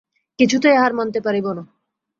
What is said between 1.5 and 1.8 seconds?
না।